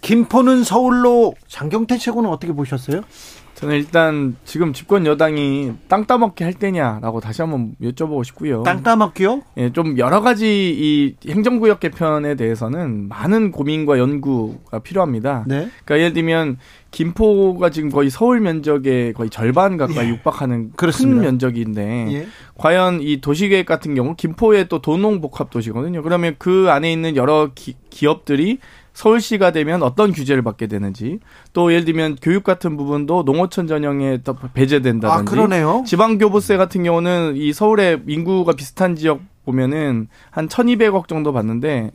김포는 0.00 0.64
서울로 0.64 1.34
장경태 1.46 1.98
최고는 1.98 2.28
어떻게 2.28 2.52
보셨어요? 2.52 3.02
저는 3.54 3.76
일단 3.76 4.36
지금 4.44 4.72
집권 4.72 5.06
여당이 5.06 5.72
땅 5.86 6.04
따먹기 6.04 6.42
할 6.42 6.52
때냐라고 6.52 7.20
다시 7.20 7.42
한번 7.42 7.74
여쭤보고 7.80 8.24
싶고요. 8.24 8.62
땅 8.64 8.82
따먹기요? 8.82 9.42
예, 9.58 9.72
좀 9.72 9.98
여러 9.98 10.20
가지 10.20 10.74
이 10.76 11.14
행정구역 11.30 11.78
개편에 11.78 12.34
대해서는 12.34 13.08
많은 13.08 13.52
고민과 13.52 13.98
연구가 13.98 14.80
필요합니다. 14.80 15.44
네. 15.46 15.68
그러니까 15.84 15.98
예를 15.98 16.12
들면 16.12 16.58
김포가 16.90 17.70
지금 17.70 17.90
거의 17.90 18.10
서울 18.10 18.40
면적의 18.40 19.14
거의 19.14 19.30
절반 19.30 19.76
가까이 19.76 20.06
예. 20.06 20.10
육박하는 20.10 20.72
그렇습니다. 20.76 21.20
큰 21.20 21.24
면적인데 21.24 22.08
예. 22.12 22.26
과연 22.56 23.00
이 23.00 23.20
도시계획 23.20 23.64
같은 23.64 23.94
경우 23.94 24.14
김포에 24.16 24.64
또 24.64 24.80
도농 24.80 25.20
복합 25.20 25.50
도시거든요. 25.50 26.02
그러면 26.02 26.34
그 26.38 26.66
안에 26.68 26.92
있는 26.92 27.16
여러 27.16 27.50
기, 27.54 27.74
기업들이 27.90 28.58
서울시가 28.94 29.52
되면 29.52 29.82
어떤 29.82 30.12
규제를 30.12 30.42
받게 30.42 30.66
되는지 30.66 31.18
또 31.52 31.72
예를 31.72 31.84
들면 31.84 32.16
교육 32.20 32.44
같은 32.44 32.76
부분도 32.76 33.22
농어촌 33.24 33.66
전형에 33.66 34.22
더 34.22 34.34
배제된다든지 34.34 35.06
아, 35.06 35.24
그러네요. 35.24 35.82
지방교부세 35.86 36.56
같은 36.56 36.82
경우는 36.84 37.34
이 37.36 37.52
서울의 37.52 38.02
인구가 38.06 38.52
비슷한 38.52 38.96
지역 38.96 39.20
보면은 39.44 40.08
한 40.30 40.48
1,200억 40.48 41.08
정도 41.08 41.32
받는데 41.32 41.90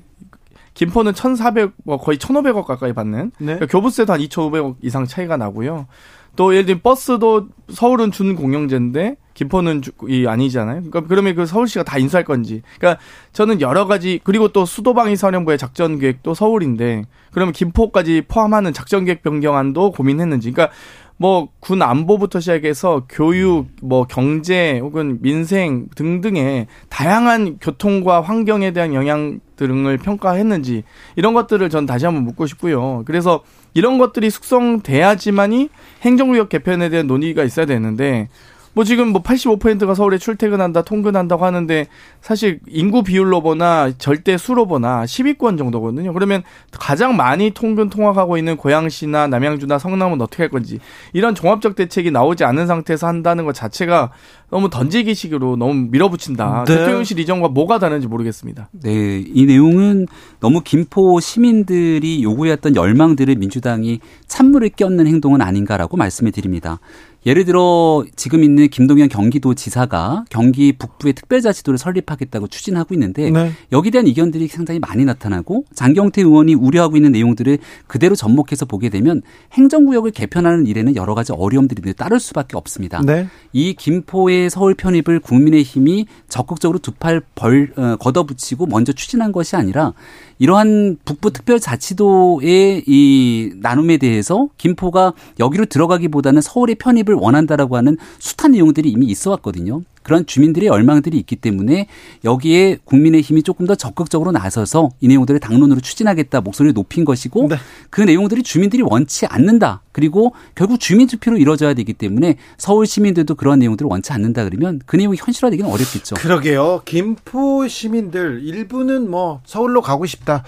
김포는 0.74 1.14
1,400, 1.14 1.74
뭐 1.84 1.98
거의 1.98 2.20
1,500억 2.20 2.66
가까이 2.66 2.94
받는. 2.94 3.32
네. 3.40 3.46
그러니까 3.46 3.66
교부세도 3.66 4.14
한 4.14 4.20
2,500억 4.20 4.76
이상 4.84 5.06
차이가 5.06 5.36
나고요. 5.36 5.88
또 6.36 6.54
예를 6.54 6.68
들면 6.68 6.82
버스도 6.84 7.48
서울은 7.72 8.12
준공영제인데 8.12 9.18
김포는 9.38 9.82
이 10.10 10.26
아니잖아요. 10.26 10.78
그러니까 10.78 11.02
그러면 11.02 11.36
그 11.36 11.46
서울시가 11.46 11.84
다 11.84 12.00
인수할 12.00 12.26
건지. 12.26 12.64
그러니까 12.80 13.00
저는 13.34 13.62
여러 13.62 13.86
가지 13.86 14.20
그리고 14.24 14.48
또 14.48 14.66
수도방위 14.66 15.16
사령부의 15.16 15.60
작전 15.60 16.00
계획도 16.00 16.34
서울인데 16.34 17.04
그러면 17.32 17.54
김포까지 17.54 18.24
포함하는 18.28 18.74
작전 18.74 19.06
계획 19.06 19.22
변경안도 19.22 19.92
고민했는지. 19.92 20.52
그러니까 20.52 20.74
뭐 21.18 21.50
군 21.60 21.82
안보부터 21.82 22.40
시작해서 22.40 23.04
교육, 23.10 23.68
뭐 23.82 24.06
경제 24.06 24.80
혹은 24.80 25.20
민생 25.22 25.88
등등의 25.96 26.68
다양한 26.90 27.58
교통과 27.60 28.22
환경에 28.22 28.72
대한 28.72 28.94
영향 28.94 29.40
등을 29.58 29.98
평가했는지 29.98 30.84
이런 31.16 31.34
것들을 31.34 31.70
전 31.70 31.86
다시 31.86 32.06
한번 32.06 32.24
묻고 32.24 32.48
싶고요. 32.48 33.04
그래서 33.06 33.44
이런 33.74 33.98
것들이 33.98 34.30
숙성돼야지만이 34.30 35.70
행정구역 36.04 36.50
개편에 36.50 36.90
대한 36.90 37.06
논의가 37.06 37.44
있어야 37.44 37.66
되는데 37.66 38.30
뭐 38.78 38.84
지금 38.84 39.08
뭐 39.08 39.24
85%가 39.24 39.96
서울에 39.96 40.20
출퇴근한다, 40.20 40.84
통근한다고 40.84 41.44
하는데 41.44 41.88
사실 42.22 42.60
인구 42.68 43.02
비율로 43.02 43.42
보나 43.42 43.92
절대 43.98 44.38
수로 44.38 44.68
보나 44.68 45.04
10위권 45.04 45.58
정도거든요. 45.58 46.14
그러면 46.14 46.44
가장 46.70 47.16
많이 47.16 47.50
통근 47.50 47.90
통학하고 47.90 48.38
있는 48.38 48.56
고양시나 48.56 49.26
남양주나 49.30 49.80
성남은 49.80 50.22
어떻게 50.22 50.44
할 50.44 50.52
건지 50.52 50.78
이런 51.14 51.34
종합적 51.34 51.76
대책이 51.76 52.12
나오지 52.12 52.44
않은 52.44 52.68
상태에서 52.68 53.08
한다는 53.08 53.46
것 53.46 53.56
자체가 53.56 54.12
너무 54.52 54.70
던지기식으로 54.70 55.56
너무 55.56 55.88
밀어붙인다. 55.90 56.66
네. 56.68 56.76
대통령실 56.76 57.18
이전과 57.18 57.48
뭐가 57.50 57.80
다른지 57.80 58.06
모르겠습니다. 58.06 58.70
네, 58.84 59.24
이 59.26 59.46
내용은 59.48 60.06
너무 60.40 60.62
김포 60.62 61.20
시민들이 61.20 62.22
요구했던 62.22 62.76
열망들을 62.76 63.34
민주당이 63.36 64.02
찬물을 64.28 64.70
껴는 64.70 65.08
행동은 65.08 65.42
아닌가라고 65.42 65.98
말씀을 65.98 66.32
드립니다. 66.32 66.80
예를 67.28 67.44
들어 67.44 68.06
지금 68.16 68.42
있는 68.42 68.70
김동연 68.70 69.10
경기도지사가 69.10 70.24
경기 70.30 70.72
북부의 70.72 71.12
특별자치도를 71.14 71.78
설립하겠다고 71.78 72.48
추진하고 72.48 72.96
있는데 72.96 73.30
네. 73.30 73.52
여기에 73.74 73.92
대한 73.92 74.08
이견들이 74.08 74.48
상당히 74.48 74.80
많이 74.80 75.04
나타나고 75.04 75.66
장경태 75.76 76.22
의원이 76.22 76.56
우려하고 76.56 76.96
있는 76.96 77.12
내용들을 77.12 77.58
그대로 77.86 78.16
접목해서 78.16 78.66
보게 78.66 78.88
되면 78.88 79.22
행정구역을 79.52 80.12
개편하는 80.12 80.68
일에는 80.68 80.96
여러 80.96 81.16
가지 81.16 81.34
어려움들이 81.34 81.94
따를 81.94 82.22
수밖에 82.22 82.56
없습니다. 82.56 83.02
네. 83.06 83.28
이 83.52 83.74
김포의 83.74 84.50
서울 84.50 84.74
편입을 84.74 85.20
국민의힘이 85.20 86.06
적극적으로 86.30 86.80
두 86.80 86.92
팔벌 86.92 87.74
어, 87.76 87.96
걷어붙이고 88.00 88.68
먼저 88.68 88.94
추진한 88.94 89.34
것이 89.34 89.58
아니라 89.58 89.94
이러한 90.40 90.98
북부 91.04 91.32
특별자치도의 91.32 92.84
이 92.86 93.52
나눔에 93.58 93.98
대해서 93.98 94.50
김포가 94.58 95.14
여기로 95.40 95.66
들어가기보다는 95.66 96.42
서울의 96.42 96.76
편입을 96.76 97.16
원한다라고 97.16 97.78
하는 97.78 97.98
숱한 98.20 98.52
내용들이 98.52 98.90
이미 98.90 99.08
있어 99.08 99.32
왔거든요. 99.32 99.82
그런 100.08 100.26
주민들의 100.26 100.70
열망들이 100.70 101.18
있기 101.18 101.36
때문에 101.36 101.88
여기에 102.24 102.78
국민의힘이 102.86 103.44
조금 103.44 103.68
더 103.68 103.76
적극적으로 103.76 104.32
나서서 104.32 104.92
이 105.02 105.10
내용들을 105.10 105.38
당론으로 105.42 105.82
추진하겠다 105.82 106.40
목소리를 106.40 106.74
높인 106.74 107.04
것이고 107.04 107.50
네. 107.50 107.58
그 107.90 108.00
내용들이 108.00 108.42
주민들이 108.42 108.82
원치 108.84 109.26
않는다. 109.26 109.82
그리고 109.92 110.34
결국 110.56 110.80
주민 110.80 111.08
투표로 111.08 111.38
이루어져야 111.38 111.74
되기 111.74 111.92
때문에 111.92 112.38
서울 112.58 112.88
시민들도 112.88 113.36
그런 113.36 113.60
내용들을 113.60 113.90
원치 113.90 114.14
않는다 114.14 114.46
그러면 114.46 114.80
그 114.86 114.96
내용이 114.96 115.18
현실화되기는 115.20 115.70
어렵겠죠. 115.70 116.16
그러게요. 116.16 116.84
김포 116.86 117.68
시민들 117.68 118.40
일부는 118.46 119.12
뭐 119.12 119.42
서울로 119.46 119.82
가고 119.82 120.06
싶다. 120.06 120.46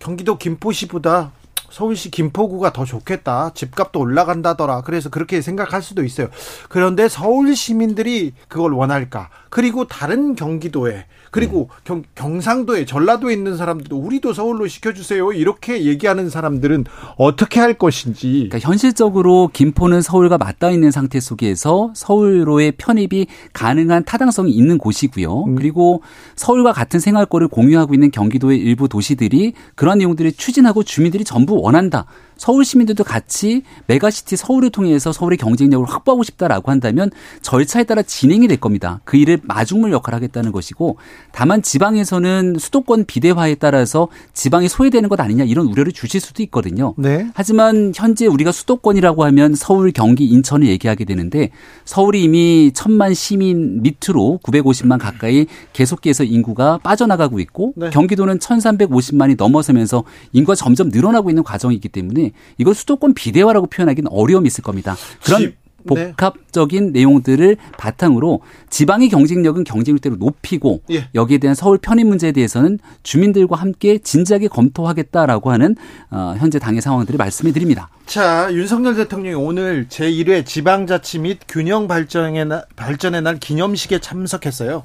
경기도 0.00 0.36
김포시보다 0.36 1.30
서울시 1.70 2.10
김포구가 2.10 2.72
더 2.72 2.84
좋겠다. 2.84 3.50
집값도 3.54 4.00
올라간다더라. 4.00 4.82
그래서 4.82 5.08
그렇게 5.10 5.40
생각할 5.40 5.82
수도 5.82 6.04
있어요. 6.04 6.28
그런데 6.68 7.08
서울 7.08 7.54
시민들이 7.54 8.32
그걸 8.48 8.72
원할까? 8.72 9.28
그리고 9.50 9.86
다른 9.86 10.34
경기도에 10.34 11.06
그리고 11.30 11.68
경, 11.84 12.02
경상도에 12.14 12.86
전라도에 12.86 13.34
있는 13.34 13.56
사람들도 13.56 13.96
우리도 13.96 14.32
서울로 14.32 14.66
시켜주세요 14.66 15.32
이렇게 15.32 15.84
얘기하는 15.84 16.30
사람들은 16.30 16.84
어떻게 17.16 17.60
할 17.60 17.74
것인지 17.74 18.48
그러니까 18.48 18.58
현실적으로 18.58 19.50
김포는 19.52 20.00
서울과 20.00 20.38
맞닿아 20.38 20.70
있는 20.70 20.90
상태 20.90 21.20
속에서 21.20 21.90
서울로의 21.94 22.72
편입이 22.72 23.26
가능한 23.52 24.04
타당성이 24.04 24.52
있는 24.52 24.78
곳이고요 24.78 25.44
음. 25.44 25.54
그리고 25.56 26.02
서울과 26.36 26.72
같은 26.72 27.00
생활권을 27.00 27.48
공유하고 27.48 27.92
있는 27.92 28.10
경기도의 28.10 28.58
일부 28.58 28.88
도시들이 28.88 29.52
그런 29.74 29.98
내용들을 29.98 30.32
추진하고 30.32 30.84
주민들이 30.84 31.24
전부 31.24 31.55
원한다 31.60 32.06
서울 32.36 32.64
시민들도 32.64 33.04
같이 33.04 33.62
메가시티 33.86 34.36
서울을 34.36 34.70
통해서 34.70 35.12
서울의 35.12 35.38
경쟁력을 35.38 35.86
확보하고 35.88 36.22
싶다라고 36.22 36.70
한다면 36.70 37.10
절차에 37.42 37.84
따라 37.84 38.02
진행이 38.02 38.48
될 38.48 38.58
겁니다. 38.58 39.00
그 39.04 39.16
일을 39.16 39.40
마중물 39.42 39.92
역할을 39.92 40.16
하겠다는 40.16 40.52
것이고 40.52 40.96
다만 41.32 41.62
지방에서는 41.62 42.56
수도권 42.58 43.06
비대화에 43.06 43.56
따라서 43.56 44.08
지방이 44.34 44.68
소외되는 44.68 45.08
것 45.08 45.18
아니냐 45.20 45.44
이런 45.44 45.66
우려를 45.66 45.92
주실 45.92 46.20
수도 46.20 46.42
있거든요. 46.44 46.94
네. 46.98 47.26
하지만 47.34 47.92
현재 47.94 48.26
우리가 48.26 48.52
수도권이라고 48.52 49.24
하면 49.24 49.54
서울, 49.54 49.92
경기, 49.92 50.26
인천을 50.26 50.66
얘기하게 50.68 51.04
되는데 51.04 51.50
서울이 51.84 52.22
이미 52.22 52.70
천만 52.74 53.14
시민 53.14 53.82
밑으로 53.82 54.40
950만 54.42 54.98
가까이 54.98 55.46
계속해서 55.72 56.24
인구가 56.24 56.78
빠져나가고 56.82 57.40
있고 57.40 57.72
네. 57.76 57.90
경기도는 57.90 58.38
1350만이 58.38 59.36
넘어서면서 59.38 60.04
인구가 60.32 60.54
점점 60.54 60.88
늘어나고 60.88 61.30
있는 61.30 61.42
과정이기 61.42 61.88
때문에 61.88 62.25
이걸 62.58 62.74
수도권 62.74 63.14
비대화라고 63.14 63.66
표현하기는 63.66 64.10
어려움이 64.10 64.46
있을 64.46 64.62
겁니다. 64.62 64.96
그런 65.22 65.40
집. 65.40 65.66
네. 65.94 66.12
복합적인 66.12 66.92
네. 66.92 67.00
내용들을 67.00 67.56
바탕으로 67.78 68.40
지방의 68.70 69.08
경쟁력은 69.08 69.64
경쟁력대로 69.64 70.16
높이고 70.16 70.80
예. 70.90 71.08
여기에 71.14 71.38
대한 71.38 71.54
서울 71.54 71.78
편입 71.78 72.06
문제에 72.06 72.32
대해서는 72.32 72.78
주민들과 73.02 73.56
함께 73.56 73.98
진지하게 73.98 74.48
검토하겠다라고 74.48 75.52
하는 75.52 75.76
어, 76.10 76.34
현재 76.38 76.58
당의 76.58 76.80
상황들을 76.80 77.18
말씀해 77.18 77.52
드립니다. 77.52 77.88
자, 78.06 78.48
윤석열 78.52 78.96
대통령이 78.96 79.34
오늘 79.34 79.86
제1회 79.88 80.44
지방자치 80.46 81.20
및 81.20 81.38
균형 81.48 81.86
발전의 81.88 82.46
날, 82.46 82.64
발전의 82.74 83.22
날 83.22 83.38
기념식에 83.38 84.00
참석했어요. 84.00 84.84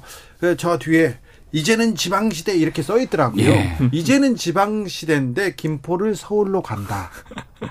저 0.56 0.78
뒤에 0.78 1.16
이제는 1.52 1.94
지방시대 1.94 2.56
이렇게 2.56 2.82
써 2.82 2.98
있더라고요. 2.98 3.44
예. 3.44 3.78
이제는 3.92 4.36
지방시대인데 4.36 5.54
김포를 5.54 6.16
서울로 6.16 6.62
간다. 6.62 7.10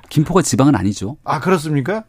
김포가 0.09 0.41
지방은 0.41 0.75
아니죠. 0.75 1.17
아, 1.23 1.39
그렇습니까? 1.39 2.05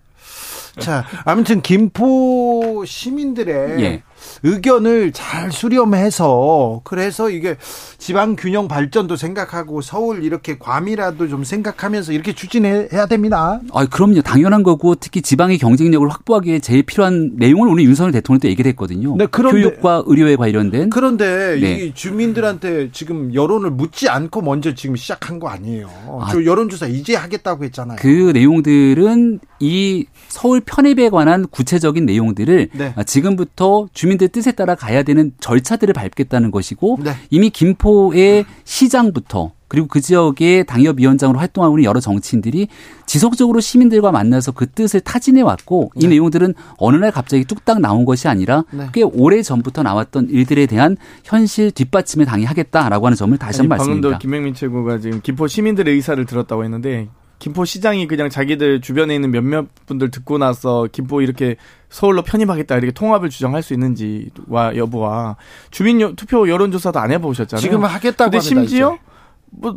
자, 0.79 1.05
아무튼 1.25 1.61
김포 1.61 2.85
시민들의 2.87 3.83
예. 3.83 4.03
의견을 4.43 5.13
잘 5.13 5.53
수렴해서 5.53 6.81
그래서 6.85 7.31
이게 7.31 7.57
지방 7.99 8.37
균형 8.37 8.69
발전도 8.69 9.17
생각하고 9.17 9.81
서울 9.81 10.25
이렇게 10.25 10.59
괌이라도 10.59 11.29
좀 11.29 11.45
생각하면서 11.45 12.13
이렇게 12.13 12.33
추진해야 12.35 13.07
됩니다. 13.07 13.61
아, 13.73 13.87
그럼요. 13.87 14.23
당연한 14.23 14.63
거고 14.63 14.95
특히 14.95 15.23
지방의 15.23 15.59
경쟁력을 15.59 16.09
확보하기에 16.09 16.59
제일 16.61 16.83
필요한 16.83 17.33
내용을 17.37 17.69
오늘 17.69 17.85
윤석열 17.85 18.13
대통령도 18.13 18.49
얘기를 18.49 18.69
했거든요. 18.71 19.17
네, 19.17 19.27
그런데, 19.31 19.63
교육과 19.63 20.05
의료에 20.07 20.37
관련된. 20.37 20.91
그런데 20.91 21.59
네. 21.61 21.85
이 21.85 21.95
주민들한테 21.95 22.91
지금 22.93 23.35
여론을 23.35 23.71
묻지 23.71 24.09
않고 24.09 24.43
먼저 24.43 24.75
지금 24.75 24.97
시작한 24.97 25.39
거 25.39 25.49
아니에요. 25.49 25.89
아, 26.21 26.33
여론조사 26.35 26.87
이제 26.87 27.15
하겠다고 27.15 27.65
했잖아요. 27.65 27.99
그 28.01 28.33
내용들은 28.35 29.41
이 29.61 30.07
서울 30.29 30.61
편입에 30.61 31.09
관한 31.11 31.47
구체적인 31.47 32.05
내용들을 32.05 32.69
네. 32.73 32.95
지금부터 33.07 33.87
주민 33.93 34.12
들 34.19 34.29
뜻에 34.29 34.53
따라 34.53 34.75
가야 34.75 35.03
되는 35.03 35.33
절차들을 35.41 35.95
밟겠다는 35.95 36.51
것이고 36.51 36.99
네. 37.03 37.13
이미 37.31 37.51
김포의 37.51 38.45
시장부터 38.65 39.53
그리고 39.69 39.87
그 39.87 40.03
지역의 40.03 40.67
당협위원장으로 40.67 41.39
활동하고 41.39 41.79
있는 41.79 41.89
여러 41.89 41.99
정치인들이 41.99 42.69
지속적으로 43.07 43.61
시민들과 43.61 44.13
만나서 44.13 44.53
그 44.53 44.67
뜻을 44.71 45.01
타진해 45.01 45.41
왔고 45.41 45.91
이 45.97 46.01
네. 46.01 46.09
내용들은 46.09 46.53
어느 46.77 46.97
날 46.97 47.11
갑자기 47.11 47.47
뚝딱 47.47 47.81
나온 47.81 48.05
것이 48.05 48.29
아니라 48.29 48.65
네. 48.71 48.89
꽤 48.93 49.03
오래 49.03 49.41
전부터 49.41 49.83
나왔던 49.83 50.29
일들에 50.29 50.67
대한 50.67 50.99
현실 51.25 51.71
뒷받침을 51.71 52.27
당이 52.27 52.45
하겠다라고 52.45 53.07
하는 53.07 53.17
점을 53.17 53.37
다시 53.39 53.61
한번 53.61 53.79
말씀드립니다. 53.79 54.09
방금도 54.09 54.19
김명민 54.19 54.53
최고가 54.53 54.99
지금 54.99 55.21
김포 55.23 55.47
시민들의 55.47 55.95
의사를 55.95 56.23
들었다고 56.27 56.65
했는데 56.65 57.09
김포시장이 57.43 58.07
그냥 58.07 58.31
자기들 58.31 58.81
주변에 58.83 59.17
있는 59.17 59.33
몇몇 59.33 59.67
분들 59.87 60.13
듣고 60.13 60.39
나서 60.39 60.87
김포 60.93 61.23
이렇게 61.23 61.57
서울로 61.93 62.23
편입하겠다 62.23 62.77
이렇게 62.77 62.91
통합을 62.91 63.29
주장할 63.31 63.63
수 63.63 63.75
있는지와 63.75 64.77
여부와 64.77 65.37
주민 65.71 66.17
투표 66.17 66.49
여론조사도 66.49 66.99
안 66.99 67.13
해보셨잖아요. 67.13 67.61
지금 67.61 67.85
하겠다고 67.85 68.31
근데 68.31 68.41
심지어 68.41 68.91
뭐 68.91 69.03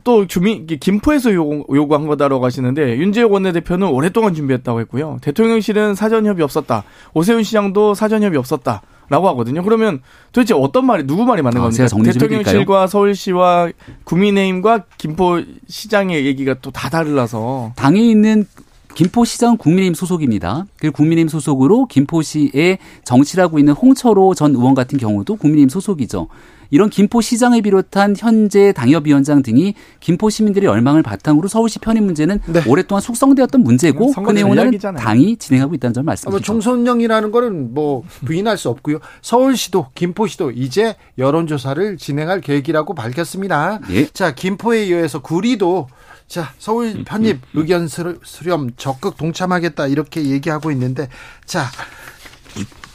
또 0.03 0.25
주민 0.25 0.65
김포에서 0.65 1.33
요구, 1.33 1.65
요구한 1.75 2.07
거다라고 2.07 2.45
하시는데 2.45 2.97
윤재욱 2.97 3.31
원내대표는 3.31 3.87
오랫동안 3.87 4.33
준비했다고 4.33 4.79
했고요. 4.81 5.17
대통령실은 5.21 5.95
사전 5.95 6.25
협의 6.25 6.43
없었다. 6.43 6.83
오세훈 7.13 7.43
시장도 7.43 7.93
사전 7.93 8.23
협의 8.23 8.39
없었다. 8.39 8.81
라고 9.07 9.27
하거든요. 9.29 9.61
그러면 9.61 10.01
도대체 10.31 10.55
어떤 10.55 10.87
말이 10.87 11.05
누구 11.05 11.25
말이 11.25 11.43
맞는 11.43 11.61
아, 11.61 11.65
겁니까? 11.65 11.85
대통령실과 11.85 12.87
서울시와 12.87 13.69
국민의힘과 14.03 14.85
김포시장의 14.97 16.25
얘기가 16.25 16.55
또다 16.55 16.89
다르라서 16.89 17.73
당에 17.75 17.99
있는 17.99 18.47
김포시장 18.95 19.57
국민의힘 19.57 19.93
소속입니다. 19.93 20.65
그리고 20.79 20.95
국민의힘 20.95 21.27
소속으로 21.27 21.85
김포시에 21.85 22.79
정치라고 23.03 23.59
있는 23.59 23.73
홍철호 23.73 24.33
전 24.35 24.55
의원 24.55 24.73
같은 24.73 24.97
경우도 24.97 25.35
국민의힘 25.35 25.69
소속이죠. 25.69 26.27
이런 26.71 26.89
김포시장을 26.89 27.61
비롯한 27.61 28.15
현재 28.17 28.71
당협위원장 28.71 29.43
등이 29.43 29.75
김포 29.99 30.29
시민들의 30.29 30.67
열망을 30.67 31.03
바탕으로 31.03 31.47
서울시 31.47 31.77
편입 31.79 32.03
문제는 32.03 32.39
네. 32.47 32.61
오랫동안 32.67 33.01
숙성되었던 33.01 33.61
문제고 33.61 34.11
그 34.11 34.31
내용은 34.31 34.79
당이 34.79 35.37
진행하고 35.37 35.75
있다는 35.75 35.93
점을 35.93 36.05
말씀드립니다. 36.05 36.31
뭐 36.31 36.39
총선령이라는 36.41 37.31
거는 37.31 37.73
뭐 37.73 38.03
부인할 38.25 38.57
수 38.57 38.69
없고요. 38.69 38.99
서울시도 39.21 39.87
김포시도 39.93 40.51
이제 40.51 40.95
여론조사를 41.17 41.97
진행할 41.97 42.41
계획이라고 42.41 42.95
밝혔습니다. 42.95 43.79
예. 43.91 44.05
자 44.07 44.33
김포에 44.33 44.79
의해서 44.79 45.19
구리도 45.19 45.87
자, 46.27 46.53
서울 46.57 46.87
음, 46.87 47.03
편입 47.05 47.35
음, 47.35 47.41
음. 47.55 47.59
의견 47.59 47.87
수렴 47.87 48.71
적극 48.77 49.17
동참하겠다 49.17 49.87
이렇게 49.87 50.25
얘기하고 50.25 50.71
있는데 50.71 51.09
자, 51.45 51.65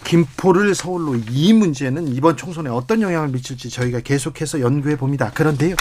김포를 0.04 0.74
서울로 0.74 1.14
이 1.30 1.52
문제는 1.52 2.08
이번 2.08 2.36
총선에 2.36 2.68
어떤 2.70 3.00
영향을 3.02 3.28
미칠지 3.28 3.70
저희가 3.70 4.00
계속해서 4.00 4.60
연구해 4.60 4.96
봅니다. 4.96 5.30
그런데요. 5.30 5.76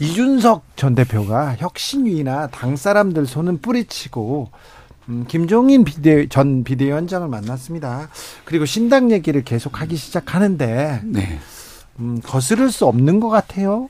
이준석 0.00 0.76
전 0.76 0.94
대표가 0.94 1.56
혁신위나 1.58 2.48
당 2.48 2.76
사람들 2.76 3.26
손은 3.26 3.60
뿌리치고 3.60 4.50
음, 5.08 5.24
김종인 5.26 5.84
비대, 5.84 6.28
전 6.28 6.64
비대위원장을 6.64 7.26
만났습니다. 7.28 8.08
그리고 8.44 8.64
신당 8.64 9.10
얘기를 9.10 9.42
계속 9.42 9.80
하기 9.80 9.96
시작하는데 9.96 11.02
네. 11.04 11.38
음, 11.98 12.20
거스를 12.22 12.70
수 12.70 12.86
없는 12.86 13.20
것 13.20 13.28
같아요. 13.28 13.88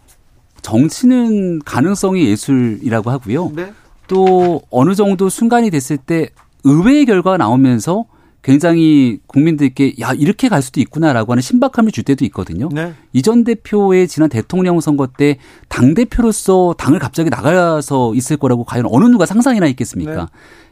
정치는 0.69 1.61
가능성이 1.61 2.27
예술이라고 2.27 3.11
하고요. 3.11 3.53
네. 3.55 3.73
또 4.07 4.61
어느 4.71 4.95
정도 4.95 5.29
순간이 5.31 5.71
됐을 5.71 5.97
때 5.97 6.29
의외의 6.65 7.07
결과가 7.07 7.39
나오면서 7.39 8.05
굉장히 8.43 9.19
국민들께 9.27 9.95
야 10.01 10.13
이렇게 10.13 10.49
갈 10.49 10.63
수도 10.63 10.81
있구나라고 10.81 11.33
하는 11.33 11.41
신박함을 11.41 11.91
줄 11.91 12.05
때도 12.05 12.25
있거든요. 12.27 12.69
네. 12.73 12.93
이전 13.13 13.45
대표의 13.45 14.09
지난 14.09 14.29
대통령 14.29 14.81
선거 14.81 15.07
때 15.07 15.39
당 15.69 15.95
대표로서 15.95 16.75
당을 16.77 16.99
갑자기 16.99 17.31
나가서 17.31 18.15
있을 18.15 18.37
거라고 18.37 18.65
과연 18.65 18.87
어느 18.89 19.05
누가 19.07 19.27
상상이나 19.27 19.67
있겠습니까? 19.69 20.15
네. 20.15 20.27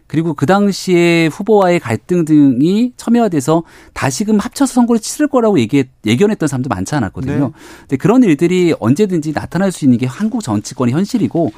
그리고 0.06 0.34
그 0.34 0.46
당시에 0.46 1.26
후보와의 1.26 1.80
갈등 1.80 2.24
등이 2.24 2.92
첨예화돼서 2.96 3.64
다시금 3.92 4.38
합쳐서 4.38 4.72
선거를 4.72 5.00
치를 5.00 5.28
거라고 5.28 5.58
얘기 5.58 5.84
예견했던 6.04 6.48
사람도 6.48 6.68
많지 6.68 6.94
않았거든요. 6.94 7.46
네. 7.46 7.52
근데 7.80 7.96
그런 7.96 8.22
일들이 8.22 8.74
언제든지 8.78 9.32
나타날 9.32 9.72
수 9.72 9.84
있는 9.84 9.98
게 9.98 10.06
한국 10.06 10.42
정치권의 10.42 10.94
현실이고 10.94 11.52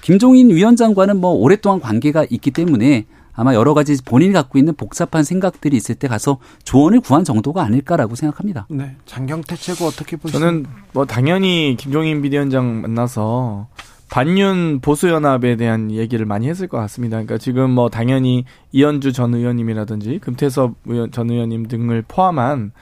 김종인 0.00 0.50
위원장과는 0.50 1.20
뭐 1.20 1.30
오랫동안 1.30 1.80
관계가 1.80 2.26
있기 2.30 2.50
때문에 2.50 3.06
아마 3.34 3.54
여러 3.54 3.72
가지 3.74 3.96
본인이 4.04 4.32
갖고 4.32 4.58
있는 4.58 4.74
복잡한 4.74 5.24
생각들이 5.24 5.76
있을 5.76 5.94
때 5.94 6.06
가서 6.06 6.38
조언을 6.64 7.00
구한 7.00 7.24
정도가 7.24 7.62
아닐까라고 7.62 8.14
생각합니다. 8.14 8.66
네. 8.68 8.96
장경태 9.06 9.56
최고 9.56 9.86
어떻게 9.86 10.16
보시나요? 10.16 10.40
저는 10.40 10.66
뭐 10.92 11.06
당연히 11.06 11.76
김종인 11.78 12.20
비대위원장 12.20 12.82
만나서 12.82 13.68
반윤 14.12 14.80
보수연합에 14.80 15.56
대한 15.56 15.90
얘기를 15.90 16.26
많이 16.26 16.46
했을 16.46 16.68
것 16.68 16.76
같습니다. 16.76 17.16
그러니까 17.16 17.38
지금 17.38 17.70
뭐 17.70 17.88
당연히 17.88 18.44
이현주 18.72 19.14
전 19.14 19.32
의원님이라든지 19.34 20.18
금태섭 20.18 20.74
의원, 20.84 21.10
전 21.10 21.30
의원님 21.30 21.66
등을 21.66 22.04
포함한 22.06 22.72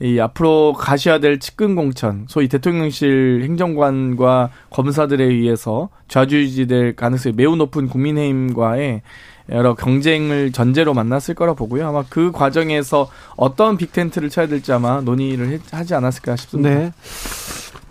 이 0.00 0.18
앞으로 0.18 0.72
가셔야 0.72 1.20
될 1.20 1.38
측근 1.38 1.76
공천, 1.76 2.24
소위 2.28 2.48
대통령실 2.48 3.42
행정관과 3.44 4.50
검사들에 4.70 5.22
의해서 5.22 5.88
좌지우지될 6.08 6.96
가능성이 6.96 7.36
매우 7.36 7.54
높은 7.54 7.86
국민의힘과의 7.86 9.02
여러 9.50 9.74
경쟁을 9.76 10.50
전제로 10.50 10.94
만났을 10.94 11.36
거라 11.36 11.54
보고요. 11.54 11.86
아마 11.86 12.02
그 12.08 12.32
과정에서 12.32 13.08
어떤 13.36 13.76
빅텐트를 13.76 14.30
쳐야 14.30 14.48
될지 14.48 14.72
아마 14.72 15.00
논의를 15.00 15.60
하지 15.70 15.94
않았을까 15.94 16.34
싶습니다. 16.34 16.70
네. 16.70 16.92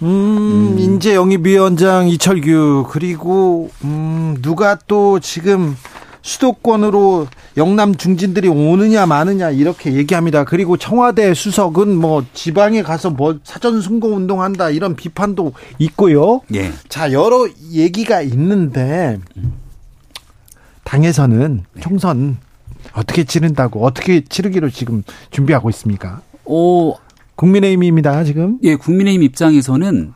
음, 0.02 0.08
음. 0.08 0.80
인재 0.80 1.16
영입위원장 1.16 2.08
이철규 2.08 2.88
그리고 2.90 3.70
음, 3.84 4.38
누가 4.42 4.78
또 4.88 5.20
지금 5.20 5.76
수도권으로 6.24 7.28
영남 7.58 7.96
중진들이 7.96 8.48
오느냐 8.48 9.06
마느냐 9.06 9.50
이렇게 9.50 9.94
얘기합니다. 9.94 10.44
그리고 10.44 10.78
청와대 10.78 11.34
수석은 11.34 11.96
뭐 11.96 12.24
지방에 12.34 12.84
가서 12.84 13.10
뭐 13.10 13.40
사전 13.44 13.82
선거 13.82 14.08
운동한다 14.08 14.70
이런 14.70 14.96
비판도 14.96 15.54
있고요. 15.80 16.42
예. 16.54 16.72
자 16.90 17.12
여러 17.12 17.48
얘기가 17.72 18.22
있는데 18.22 19.20
당에서는 20.84 21.64
네. 21.74 21.82
총선 21.82 22.38
어떻게 22.94 23.24
치른다고 23.24 23.86
어떻게 23.86 24.24
치르기로 24.24 24.70
지금 24.70 25.04
준비하고 25.32 25.70
있습니까? 25.70 26.22
오 26.46 26.96
국민의힘입니다, 27.42 28.24
지금. 28.24 28.60
예, 28.62 28.76
국민의힘 28.76 29.24
입장에서는 29.24 30.14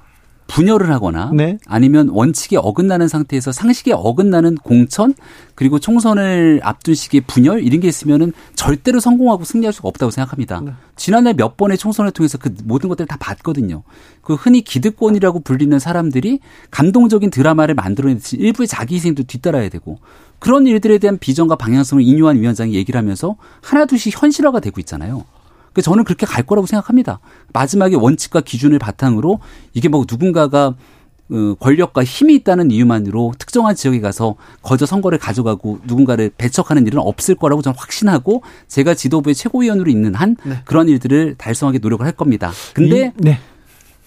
분열을 0.47 0.91
하거나 0.91 1.31
네. 1.33 1.57
아니면 1.65 2.09
원칙에 2.09 2.55
어긋나는 2.55 3.07
상태에서 3.07 3.51
상식에 3.51 3.93
어긋나는 3.93 4.53
공천 4.55 5.15
그리고 5.55 5.79
총선을 5.79 6.59
앞둔 6.61 6.93
시기에 6.93 7.21
분열 7.21 7.63
이런 7.63 7.79
게 7.79 7.87
있으면은 7.87 8.31
절대로 8.53 8.99
성공하고 8.99 9.43
승리할 9.43 9.73
수가 9.73 9.87
없다고 9.87 10.11
생각합니다. 10.11 10.61
네. 10.63 10.73
지난해 10.95 11.33
몇 11.33 11.57
번의 11.57 11.79
총선을 11.79 12.11
통해서 12.11 12.37
그 12.37 12.53
모든 12.63 12.89
것들을 12.89 13.07
다 13.07 13.17
봤거든요. 13.19 13.81
그 14.21 14.35
흔히 14.35 14.61
기득권이라고 14.61 15.39
불리는 15.39 15.79
사람들이 15.79 16.41
감동적인 16.69 17.31
드라마를 17.31 17.73
만들어내듯이 17.73 18.37
일부의 18.37 18.67
자기 18.67 18.95
희생도 18.95 19.23
뒤따라야 19.23 19.69
되고 19.69 19.97
그런 20.37 20.67
일들에 20.67 20.99
대한 20.99 21.17
비전과 21.17 21.55
방향성을 21.55 22.03
인유한 22.03 22.39
위원장이 22.39 22.75
얘기를 22.75 22.99
하면서 22.99 23.35
하나둘씩 23.61 24.21
현실화가 24.21 24.59
되고 24.59 24.79
있잖아요. 24.79 25.25
그 25.75 25.81
저는 25.81 26.05
그렇게 26.05 26.25
갈 26.25 26.43
거라고 26.43 26.65
생각합니다. 26.65 27.19
마지막에 27.53 27.95
원칙과 27.95 28.41
기준을 28.41 28.79
바탕으로 28.79 29.39
이게 29.73 29.89
뭐 29.89 30.05
누군가가 30.09 30.73
어, 31.31 31.55
권력과 31.59 32.03
힘이 32.03 32.35
있다는 32.35 32.71
이유만으로 32.71 33.33
특정한 33.37 33.75
지역에 33.75 33.99
가서 33.99 34.35
거저 34.61 34.85
선거를 34.85 35.17
가져가고 35.17 35.79
누군가를 35.83 36.31
배척하는 36.37 36.87
일은 36.87 36.99
없을 36.99 37.35
거라고 37.35 37.61
저는 37.61 37.75
확신하고 37.77 38.43
제가 38.67 38.93
지도부의 38.93 39.35
최고위원으로 39.35 39.89
있는 39.89 40.15
한 40.15 40.37
네. 40.45 40.61
그런 40.65 40.87
일들을 40.87 41.35
달성하기 41.37 41.79
노력을 41.79 42.05
할 42.05 42.13
겁니다. 42.13 42.51
근데 42.73 43.07
이, 43.07 43.21
네. 43.21 43.39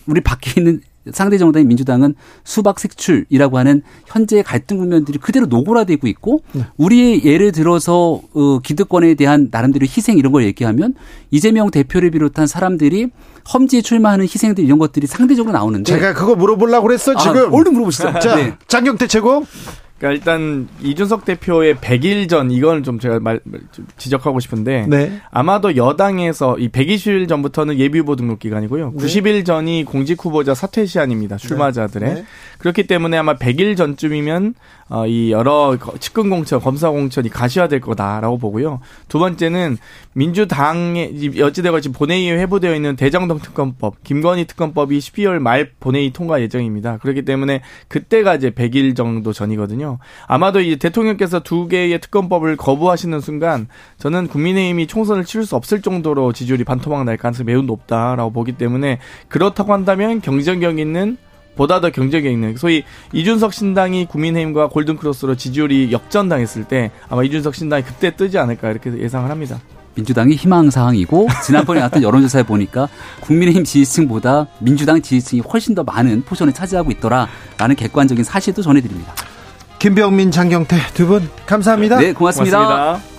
우리 0.07 0.21
밖에 0.23 0.59
있는 0.59 0.81
상대 1.13 1.39
정당인 1.39 1.69
민주당은 1.69 2.15
수박 2.45 2.79
색출이라고 2.81 3.59
하는 3.59 3.83
현재의 4.07 4.43
갈등 4.43 4.79
국면들이 4.79 5.19
그대로 5.19 5.47
노골화되고 5.47 6.07
있고 6.09 6.43
네. 6.53 6.67
우리의 6.77 7.25
예를 7.25 7.53
들어서 7.53 8.21
어, 8.35 8.59
기득권에 8.61 9.15
대한 9.15 9.49
나름대로 9.51 9.85
희생 9.87 10.19
이런 10.19 10.33
걸 10.33 10.45
얘기하면 10.45 10.95
이재명 11.31 11.71
대표를 11.71 12.11
비롯한 12.11 12.47
사람들이 12.47 13.09
험지에 13.53 13.81
출마하는 13.83 14.25
희생들 14.25 14.65
이런 14.65 14.79
것들이 14.79 15.07
상대적으로 15.07 15.53
나오는데 15.53 15.93
제가 15.93 16.15
그거 16.15 16.35
물어보려고 16.35 16.87
그랬어 16.87 17.13
아, 17.13 17.17
지금. 17.17 17.37
아, 17.37 17.49
얼른 17.57 17.73
물어보시죠. 17.73 18.19
자, 18.21 18.37
네. 18.37 18.55
장경태 18.67 19.07
최고. 19.07 19.45
그러니까 19.99 20.17
일단 20.17 20.69
이준석 20.81 21.25
대표의 21.25 21.75
100일 21.77 22.29
전 22.29 22.51
이건 22.51 22.85
좀 22.85 23.01
제가 23.01 23.19
말 23.19 23.41
지적하고 23.97 24.39
싶은데 24.39 24.87
네. 24.89 25.21
아마도 25.31 25.77
여당에서 25.77 26.57
이 26.59 26.69
120일 26.69 27.29
전부터는 27.29 27.79
예비 27.79 27.99
후보 27.99 28.15
등록 28.15 28.39
기간이고요. 28.39 28.93
네. 28.97 29.05
90일 29.05 29.45
전이 29.45 29.85
공직 29.85 30.25
후보자 30.25 30.55
사퇴 30.55 30.87
시한입니다. 30.87 31.37
출마자들의. 31.37 32.15
네. 32.15 32.25
그렇기 32.59 32.87
때문에 32.87 33.17
아마 33.17 33.37
100일 33.37 33.77
전쯤이면 33.77 34.55
어, 34.91 35.07
이 35.07 35.31
여러 35.31 35.77
측근 36.01 36.31
공천, 36.31 36.61
검사 36.61 36.91
공천이 36.91 37.29
가시화될 37.29 37.81
거다라고 37.81 38.39
보고요. 38.39 38.81
두 39.09 39.19
번째는 39.19 39.77
민주당에 40.15 41.13
어찌되고 41.41 41.81
지금 41.81 41.97
본회의에 41.99 42.33
회부되어 42.39 42.75
있는 42.75 42.97
대장동 42.97 43.41
특검법, 43.41 44.03
김건희 44.03 44.47
특검법이 44.47 44.99
12월 44.99 45.39
말 45.39 45.73
본회의 45.79 46.11
통과 46.11 46.41
예정입니다. 46.41 46.99
그렇기 46.99 47.23
때문에 47.23 47.63
그때가 47.89 48.37
이제 48.37 48.51
100일 48.51 48.97
정도 48.97 49.33
전이거든요. 49.33 49.99
아마도 50.27 50.61
이제 50.61 50.77
대통령께서 50.77 51.41
두 51.41 51.69
개의 51.69 52.01
특검법을 52.01 52.57
거부하시는 52.57 53.21
순간 53.21 53.69
저는 53.99 54.29
국민의힘이 54.29 54.87
총선을 54.87 55.25
치를 55.25 55.45
수 55.45 55.55
없을 55.57 55.83
정도로 55.83 56.33
지지율이 56.33 56.65
반토막 56.65 57.05
날 57.05 57.17
가능성이 57.17 57.47
매우 57.47 57.63
높다라고 57.63 58.33
보기 58.33 58.53
때문에 58.53 58.99
그렇다고 59.29 59.73
한다면 59.73 60.21
경쟁력 60.21 60.79
있는 60.79 61.19
보다 61.59 61.81
더 61.81 61.91
경쟁력 61.91 62.33
있는 62.33 62.57
소위 62.57 62.85
이준석 63.13 63.53
신당이 63.53 64.07
국민의힘과 64.07 64.69
골든크로스로 64.69 65.35
지지율이 65.35 65.91
역전당했을 65.93 66.65
때 66.65 66.93
아마 67.11 67.25
이준석 67.25 67.55
신당이 67.55 67.83
그때 67.83 68.15
뜨지 68.17 68.39
않을까 68.39 68.71
이렇게 68.71 68.97
예상을 68.97 69.29
합니다. 69.29 69.59
민주당의 69.97 70.37
희망 70.37 70.71
사항이고 70.71 71.27
지난번에 71.45 71.81
나왔던 71.81 72.05
여론조사에 72.05 72.45
보니까 72.45 72.89
국민의힘 73.23 73.65
지지층보다 73.65 74.47
민주당 74.61 75.03
지지층이 75.03 75.43
훨씬 75.53 75.75
더 75.75 75.83
많은 75.83 76.23
포션을 76.23 76.53
차지하고 76.53 76.93
있더라라는 76.93 77.75
객관적인 77.77 78.23
사실도 78.23 78.63
전해드립니다. 78.63 79.13
김병민, 79.81 80.31
장경태 80.31 80.77
두 80.95 81.09
분 81.09 81.29
감사합니다. 81.47 81.99
네, 81.99 82.13
고맙습니다. 82.13 82.59
고맙습니다. 82.59 83.18